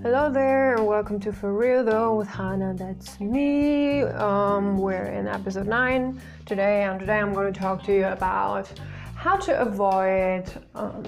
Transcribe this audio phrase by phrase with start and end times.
[0.00, 2.72] Hello there, and welcome to For Real Though with Hannah.
[2.72, 4.02] That's me.
[4.02, 8.70] Um, we're in episode 9 today, and today I'm going to talk to you about
[9.16, 10.44] how to avoid
[10.76, 11.02] um,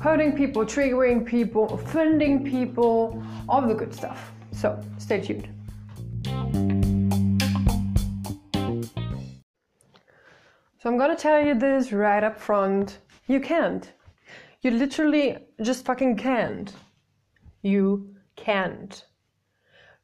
[0.00, 4.32] hurting people, triggering people, offending people, all the good stuff.
[4.52, 5.50] So stay tuned.
[10.78, 13.00] So I'm gonna tell you this right up front.
[13.26, 13.90] You can't.
[14.60, 16.72] You literally just fucking can't.
[17.62, 19.04] You can't.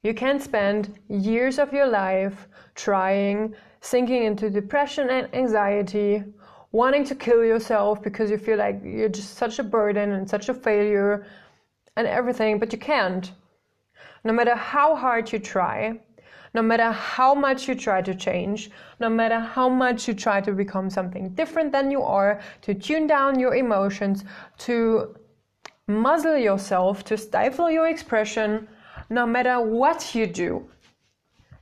[0.02, 6.25] You can't spend years of your life trying, sinking into depression and anxiety,
[6.73, 10.48] wanting to kill yourself because you feel like you're just such a burden and such
[10.48, 11.27] a failure
[11.97, 13.33] and everything, but you can't.
[14.25, 16.00] No matter how hard you try,
[16.54, 20.52] no matter how much you try to change, no matter how much you try to
[20.52, 24.24] become something different than you are, to tune down your emotions,
[24.58, 25.16] to
[25.86, 28.69] muzzle yourself, to stifle your expression,
[29.10, 30.69] no matter what you do,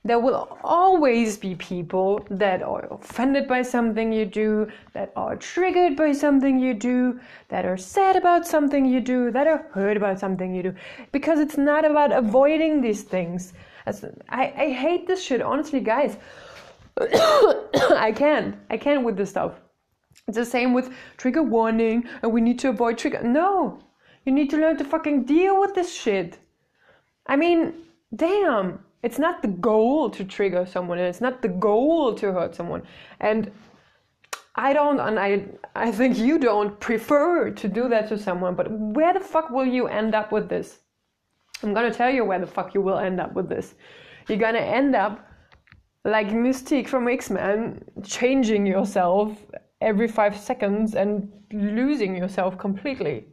[0.05, 5.97] there will always be people that are offended by something you do, that are triggered
[5.97, 10.19] by something you do, that are sad about something you do, that are hurt about
[10.19, 10.73] something you do.
[11.11, 13.53] Because it's not about avoiding these things.
[13.85, 16.17] As, I, I hate this shit, honestly, guys.
[16.99, 18.55] I can't.
[18.69, 19.53] I can't with this stuff.
[20.27, 23.21] It's the same with trigger warning, and we need to avoid trigger.
[23.23, 23.79] No!
[24.25, 26.39] You need to learn to fucking deal with this shit.
[27.25, 27.73] I mean,
[28.15, 28.79] damn.
[29.01, 32.83] It's not the goal to trigger someone, and it's not the goal to hurt someone.
[33.21, 33.49] And
[34.55, 38.69] I don't, and I, I think you don't prefer to do that to someone, but
[38.69, 40.79] where the fuck will you end up with this?
[41.63, 43.75] I'm gonna tell you where the fuck you will end up with this.
[44.27, 45.27] You're gonna end up
[46.05, 49.37] like Mystique from X Men, changing yourself
[49.81, 53.25] every five seconds and losing yourself completely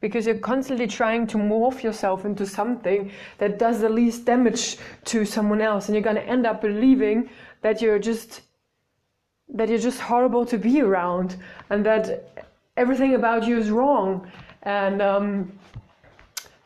[0.00, 5.24] because you're constantly trying to morph yourself into something that does the least damage to
[5.24, 7.28] someone else and you're to end up believing
[7.62, 8.42] that you're just
[9.48, 11.36] that you're just horrible to be around
[11.70, 14.30] and that everything about you is wrong
[14.62, 15.52] and um,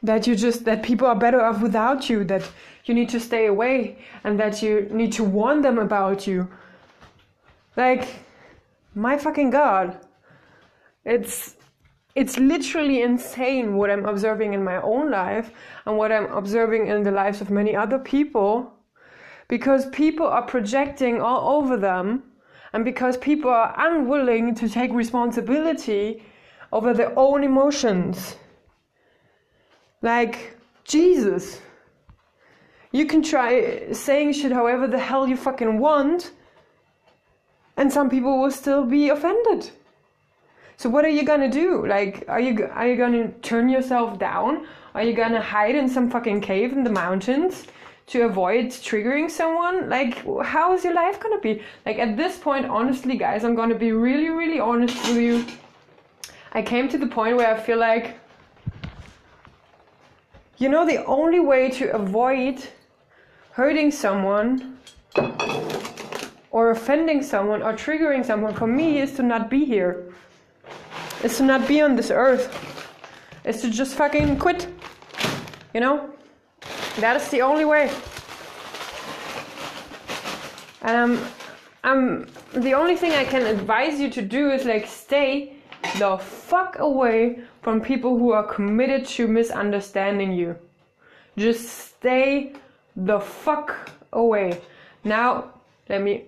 [0.02, 2.48] that you just that people are better off without you that
[2.84, 6.48] you need to stay away and that you need to warn them about you
[7.76, 8.08] like
[8.94, 9.98] my fucking god
[11.04, 11.56] it's
[12.14, 15.52] it's literally insane what I'm observing in my own life
[15.86, 18.72] and what I'm observing in the lives of many other people
[19.48, 22.24] because people are projecting all over them
[22.72, 26.22] and because people are unwilling to take responsibility
[26.72, 28.36] over their own emotions.
[30.02, 31.60] Like, Jesus.
[32.92, 36.32] You can try saying shit however the hell you fucking want,
[37.76, 39.70] and some people will still be offended.
[40.76, 41.86] So what are you gonna do?
[41.86, 44.66] Like, are you are you gonna turn yourself down?
[44.94, 47.66] Are you gonna hide in some fucking cave in the mountains
[48.08, 49.88] to avoid triggering someone?
[49.88, 51.62] Like, how is your life gonna be?
[51.86, 55.44] Like at this point, honestly, guys, I'm gonna be really, really honest with you.
[56.52, 58.16] I came to the point where I feel like,
[60.60, 62.62] you know, the only way to avoid
[63.52, 64.78] hurting someone
[66.50, 70.12] or offending someone or triggering someone for me is to not be here
[71.22, 72.48] is to not be on this earth.
[73.44, 74.68] Is to just fucking quit.
[75.74, 76.10] You know?
[76.98, 77.90] That is the only way.
[80.82, 81.26] And um,
[81.84, 85.56] I'm the only thing I can advise you to do is like stay
[85.98, 90.56] the fuck away from people who are committed to misunderstanding you.
[91.36, 92.52] Just stay
[92.96, 94.60] the fuck away.
[95.04, 95.52] Now,
[95.88, 96.24] let me.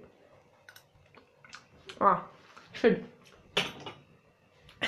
[2.01, 2.23] Ah,
[2.73, 3.05] should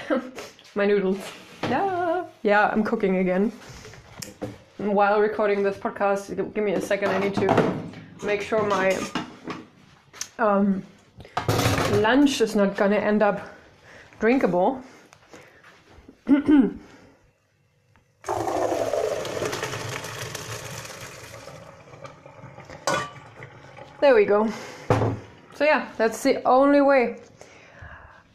[0.75, 1.19] my noodles.
[1.63, 2.25] Yeah.
[2.43, 3.53] Yeah, I'm cooking again.
[4.79, 7.11] While recording this podcast, give me a second.
[7.11, 7.75] I need to
[8.23, 8.99] make sure my
[10.39, 10.83] um,
[12.03, 13.54] lunch is not gonna end up
[14.21, 14.83] drinkable.
[24.01, 24.49] there we go.
[25.55, 27.19] So yeah, that's the only way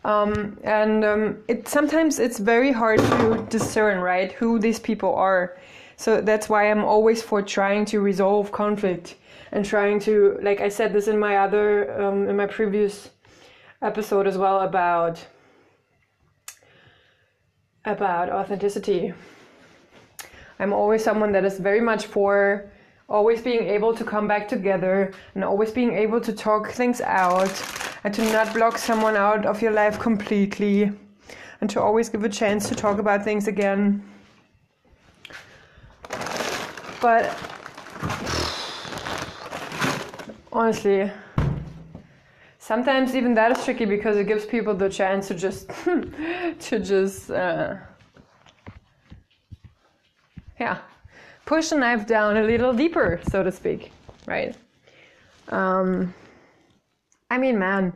[0.03, 5.57] um, and um, it sometimes it's very hard to discern, right, who these people are.
[5.97, 9.15] So that's why I'm always for trying to resolve conflict
[9.51, 13.09] and trying to, like I said this in my other, um, in my previous
[13.81, 15.25] episode as well about
[17.85, 19.13] about authenticity.
[20.59, 22.71] I'm always someone that is very much for
[23.07, 27.63] always being able to come back together and always being able to talk things out
[28.03, 30.91] and to not block someone out of your life completely,
[31.61, 34.03] and to always give a chance to talk about things again.
[37.01, 37.37] But
[40.53, 41.11] honestly,
[42.69, 45.69] sometimes even that is tricky because it gives people the chance to just
[46.67, 47.75] to just uh,
[50.59, 50.77] yeah
[51.47, 53.91] push the knife down a little deeper so to speak
[54.27, 54.55] right?
[55.47, 56.13] Um,
[57.31, 57.91] i mean man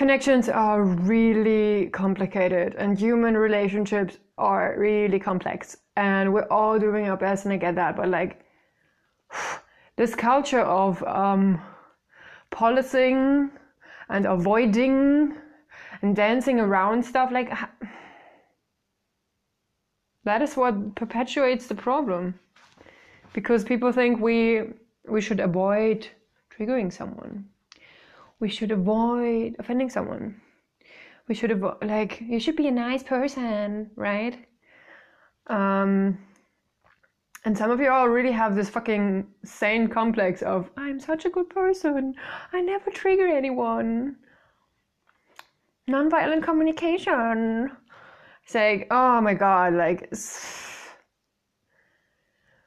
[0.00, 0.82] connections are
[1.14, 5.76] really complicated and human relationships are really complex.
[5.96, 8.32] And we're all doing our best and i get that but like
[9.96, 11.60] this culture of um,
[12.58, 13.50] policing
[14.08, 15.36] and avoiding
[16.02, 17.50] and dancing around stuff like
[20.24, 22.34] that is what perpetuates the problem.
[23.32, 24.62] Because people think we
[25.06, 26.08] we should avoid
[26.52, 27.46] triggering someone.
[28.40, 30.40] We should avoid offending someone.
[31.28, 34.36] We should avoid like you should be a nice person right?
[35.46, 36.18] Um
[37.48, 41.30] and some of you all really have this fucking sane complex of, I'm such a
[41.30, 42.14] good person.
[42.52, 44.16] I never trigger anyone.
[45.88, 47.70] Nonviolent communication.
[48.44, 50.14] It's like, oh my god, like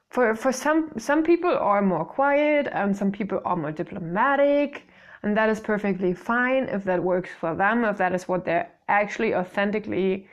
[0.10, 4.88] for for some some people are more quiet and some people are more diplomatic
[5.22, 8.66] and that is perfectly fine if that works for them if that is what they
[8.88, 10.28] actually authentically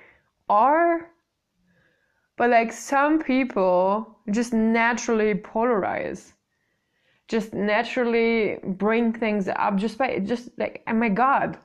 [0.48, 1.10] are
[2.38, 6.32] but like some people just naturally polarize,
[7.26, 11.58] just naturally bring things up just by just like, oh my God,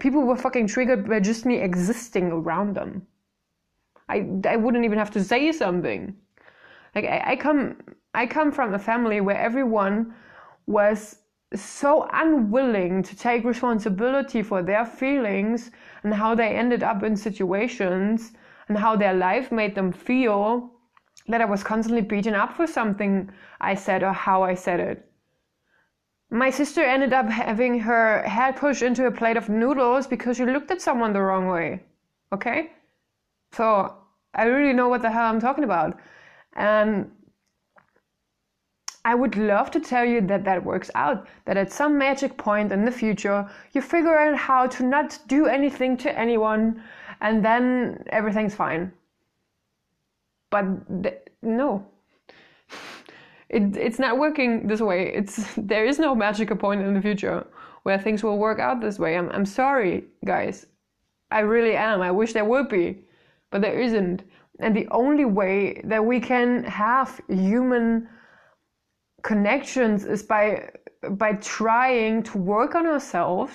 [0.00, 3.06] people were fucking triggered by just me existing around them.
[4.08, 6.16] I, I wouldn't even have to say something.
[6.94, 7.76] Like I, I come
[8.12, 10.14] I come from a family where everyone
[10.66, 11.16] was
[11.54, 15.70] so unwilling to take responsibility for their feelings
[16.02, 18.32] and how they ended up in situations
[18.68, 20.70] and how their life made them feel
[21.28, 23.30] that I was constantly beaten up for something
[23.60, 25.04] I said or how I said it.
[26.30, 30.44] My sister ended up having her head pushed into a plate of noodles because she
[30.44, 31.82] looked at someone the wrong way.
[32.32, 32.72] Okay?
[33.52, 33.94] So
[34.34, 35.98] I really know what the hell I'm talking about.
[36.54, 37.10] And
[39.04, 42.72] I would love to tell you that that works out, that at some magic point
[42.72, 46.82] in the future, you figure out how to not do anything to anyone
[47.20, 48.92] and then everything's fine.
[50.50, 51.86] But th- no,
[53.48, 55.12] it, it's not working this way.
[55.14, 57.46] It's there is no magical point in the future
[57.82, 59.16] where things will work out this way.
[59.16, 60.66] I'm I'm sorry, guys.
[61.30, 62.00] I really am.
[62.00, 62.98] I wish there would be,
[63.50, 64.22] but there isn't.
[64.60, 68.08] And the only way that we can have human
[69.22, 70.70] connections is by
[71.10, 73.52] by trying to work on ourselves,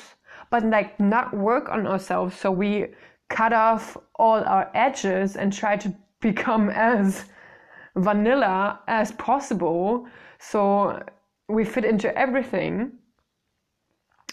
[0.49, 2.87] but like not work on ourselves so we
[3.29, 7.25] cut off all our edges and try to become as
[7.95, 10.07] vanilla as possible.
[10.39, 11.01] So
[11.47, 12.93] we fit into everything.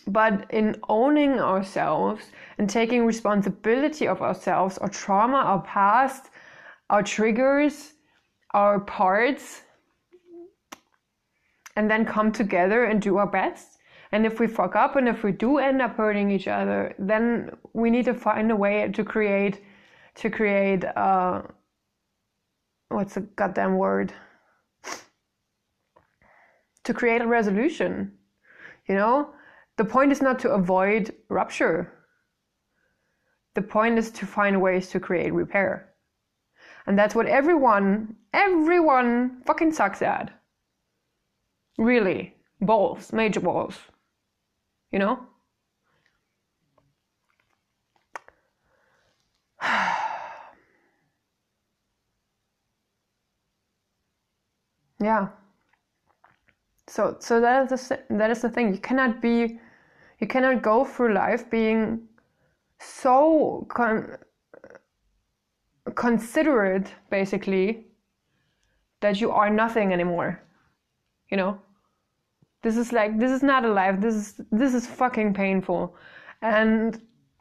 [0.07, 2.25] But in owning ourselves
[2.59, 6.31] and taking responsibility of ourselves our trauma our past
[6.89, 7.93] our triggers
[8.53, 9.63] our parts
[11.77, 13.79] and then come together and do our best
[14.13, 17.51] and if we fuck up and if we do end up hurting each other, then
[17.73, 19.63] we need to find a way to create
[20.17, 21.43] to create uh
[22.89, 24.13] what's the goddamn word?
[26.85, 28.13] To create a resolution.
[28.89, 29.31] You know?
[29.77, 31.93] The point is not to avoid rupture.
[33.55, 35.91] The point is to find ways to create repair.
[36.87, 40.33] And that's what everyone, everyone fucking sucks at.
[41.79, 42.35] Really.
[42.61, 43.79] Balls, major balls
[44.91, 45.21] you know?
[55.01, 55.29] yeah.
[56.89, 58.75] So so that is the that is the thing.
[58.75, 59.61] You cannot be
[60.19, 62.09] you cannot go through life being
[62.81, 64.19] so con-
[65.95, 67.87] considerate basically
[69.01, 70.43] that you are nothing anymore.
[71.31, 71.61] You know?
[72.63, 74.01] This is like this is not a life.
[74.01, 75.97] This is this is fucking painful,
[76.43, 77.01] and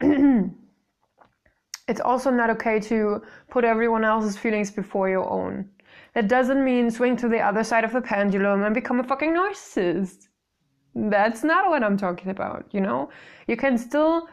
[1.88, 5.68] it's also not okay to put everyone else's feelings before your own.
[6.14, 9.34] That doesn't mean swing to the other side of the pendulum and become a fucking
[9.34, 10.28] narcissist.
[10.94, 13.10] That's not what I'm talking about, you know?
[13.46, 14.28] You can still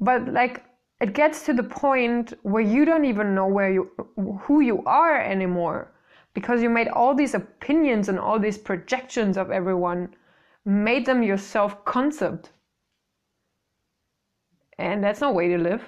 [0.00, 0.64] but like
[1.00, 3.90] it gets to the point where you don't even know where you
[4.42, 5.92] who you are anymore
[6.36, 10.14] because you made all these opinions and all these projections of everyone,
[10.66, 12.50] made them your self concept.
[14.78, 15.82] And that's no way to live.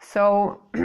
[0.00, 0.62] So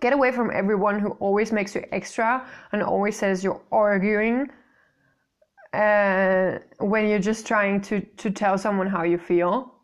[0.00, 4.48] get away from everyone who always makes you extra and always says you're arguing
[5.72, 9.74] uh, when you're just trying to, to tell someone how you feel.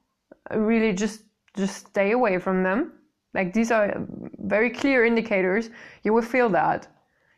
[0.54, 1.22] Really, just
[1.56, 2.92] just stay away from them.
[3.36, 3.94] Like these are
[4.38, 5.70] very clear indicators.
[6.02, 6.88] You will feel that.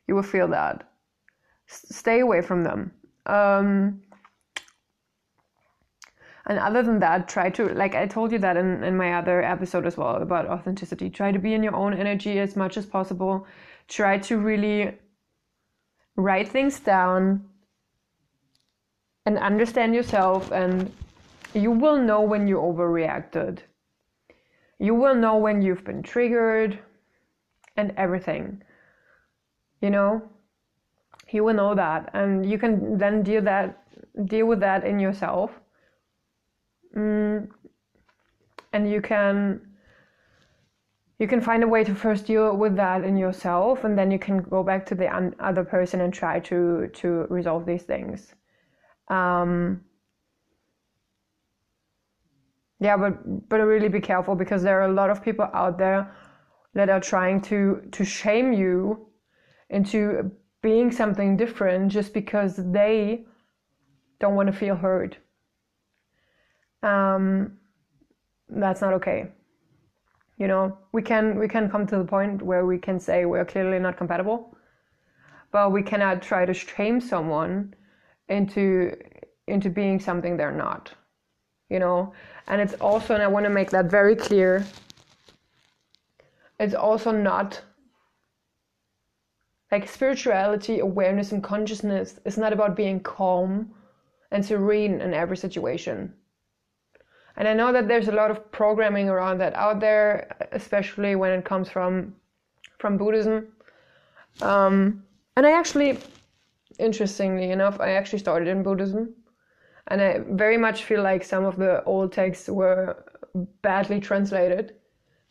[0.06, 0.88] You will feel that.
[1.68, 2.92] S- stay away from them.
[3.26, 4.00] Um,
[6.46, 9.42] and other than that, try to, like I told you that in, in my other
[9.42, 12.86] episode as well about authenticity, try to be in your own energy as much as
[12.86, 13.46] possible.
[13.86, 14.96] Try to really
[16.16, 17.44] write things down
[19.26, 20.90] and understand yourself, and
[21.52, 23.58] you will know when you overreacted.
[24.78, 26.78] You will know when you've been triggered
[27.76, 28.62] and everything.
[29.80, 30.22] You know,
[31.30, 33.84] you will know that, and you can then deal that
[34.26, 35.50] deal with that in yourself.
[36.96, 37.48] Mm,
[38.72, 39.60] and you can
[41.18, 44.18] you can find a way to first deal with that in yourself and then you
[44.18, 48.34] can go back to the un- other person and try to to resolve these things.
[49.08, 49.84] Um,
[52.80, 56.14] yeah but but really be careful because there are a lot of people out there
[56.74, 59.08] that are trying to to shame you
[59.70, 60.30] into
[60.62, 63.24] being something different just because they
[64.20, 65.16] don't want to feel heard
[66.82, 67.58] um,
[68.48, 69.28] that's not okay.
[70.38, 73.44] You know, we can we can come to the point where we can say we're
[73.44, 74.56] clearly not compatible,
[75.50, 77.74] but we cannot try to shame someone
[78.28, 78.96] into
[79.48, 80.94] into being something they're not.
[81.68, 82.12] You know,
[82.46, 84.66] and it's also, and I want to make that very clear.
[86.58, 87.60] It's also not
[89.70, 93.74] like spirituality, awareness, and consciousness is not about being calm
[94.30, 96.14] and serene in every situation
[97.38, 101.32] and I know that there's a lot of programming around that out there, especially when
[101.32, 102.14] it comes from
[102.78, 103.46] from Buddhism.
[104.42, 105.04] Um,
[105.36, 105.98] and I actually,
[106.78, 109.14] interestingly enough, I actually started in Buddhism,
[109.88, 113.04] and I very much feel like some of the old texts were
[113.62, 114.74] badly translated,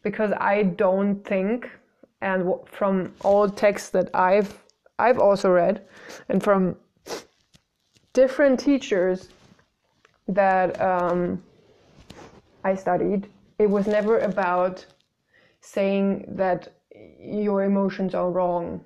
[0.03, 1.69] because I don't think,
[2.21, 4.63] and from old texts that I've
[4.99, 5.85] I've also read,
[6.29, 6.75] and from
[8.13, 9.29] different teachers
[10.27, 11.43] that um,
[12.63, 14.83] I studied, it was never about
[15.61, 16.73] saying that
[17.19, 18.83] your emotions are wrong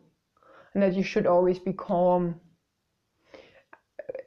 [0.74, 2.41] and that you should always be calm.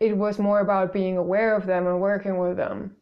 [0.00, 2.96] It was more about being aware of them and working with them.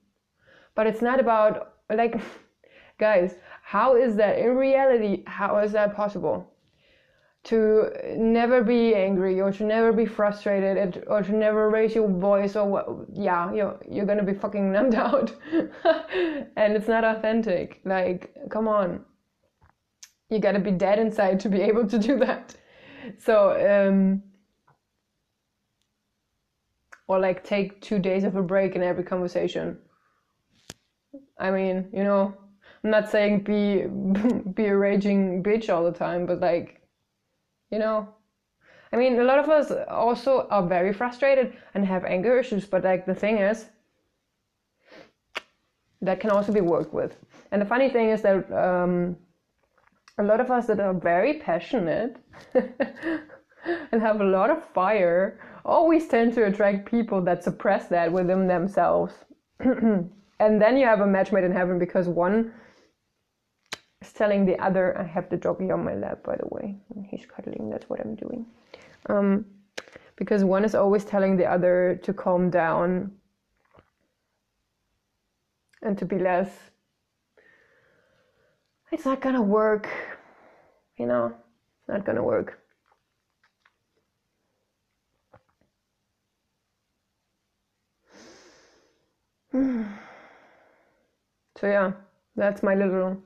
[0.74, 2.20] But it's not about, like,
[2.98, 5.22] guys, how is that in reality?
[5.26, 6.52] How is that possible?
[7.44, 12.54] to never be angry or to never be frustrated or to never raise your voice
[12.54, 15.34] or what, yeah you're, you're gonna be fucking numbed out
[16.56, 19.04] and it's not authentic like come on
[20.30, 22.54] you gotta be dead inside to be able to do that
[23.18, 23.50] so
[23.90, 24.22] um
[27.12, 29.78] or like take two days of a break in every conversation.
[31.38, 32.34] I mean you know
[32.82, 33.84] i'm not saying be
[34.54, 36.80] be a raging bitch all the time but like
[37.70, 38.08] you know.
[38.94, 42.84] I mean a lot of us also are very frustrated and have anger issues but
[42.84, 43.66] like the thing is
[46.02, 47.16] that can also be worked with.
[47.50, 49.16] And the funny thing is that um,
[50.18, 52.16] a lot of us that are very passionate
[53.92, 58.46] and have a lot of fire always tend to attract people that suppress that within
[58.46, 59.14] themselves
[60.42, 62.52] and then you have a match made in heaven because one
[64.00, 67.06] is telling the other, I have the doggy on my lap, by the way, and
[67.06, 68.46] he's cuddling, that's what I'm doing.
[69.06, 69.44] Um,
[70.16, 73.12] because one is always telling the other to calm down
[75.82, 76.50] and to be less.
[78.90, 79.88] It's not gonna work,
[80.98, 81.32] you know,
[81.78, 82.61] it's not gonna work.
[91.58, 91.92] so, yeah,
[92.36, 93.22] that's my little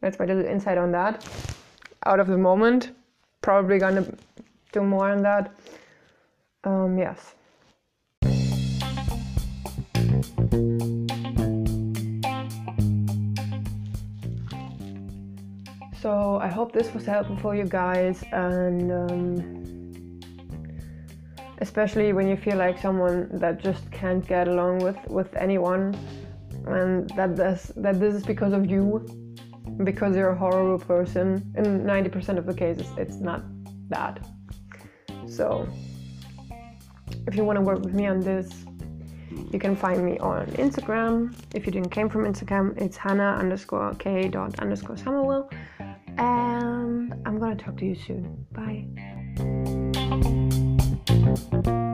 [0.00, 1.26] that's my little insight on that.
[2.04, 2.92] Out of the moment,
[3.42, 4.06] probably gonna
[4.72, 5.52] do more on that.
[6.64, 7.34] Um, yes.
[16.00, 19.65] So I hope this was helpful for you guys, and um,
[21.58, 25.96] especially when you feel like someone that just can't get along with with anyone,
[26.66, 29.06] and that this that this is because of you
[29.84, 31.52] because you're a horrible person.
[31.56, 33.42] In 90% of the cases, it's not
[33.88, 34.24] that.
[35.28, 35.68] So,
[37.26, 38.48] if you want to work with me on this,
[39.52, 41.34] You can find me on Instagram.
[41.54, 45.50] If you didn't came from Instagram, it's Hannah underscore K dot underscore Samuel.
[46.18, 48.46] And I'm gonna talk to you soon.
[48.52, 50.02] Bye.
[51.36, 51.85] Thank you.